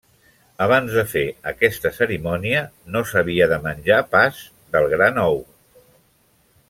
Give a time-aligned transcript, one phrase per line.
[0.65, 1.21] Abans de fer
[1.51, 2.63] aquesta cerimònia
[2.95, 4.41] no s'havia de menjar pas
[4.77, 5.39] del gra nou.